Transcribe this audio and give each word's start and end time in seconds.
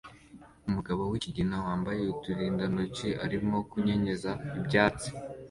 Umugabo 0.67 1.01
wikigina 1.11 1.57
wambaye 1.65 2.01
uturindantoki 2.13 3.07
arimo 3.25 3.55
kunyeganyeza 3.69 4.31
ibyatsi 4.57 5.07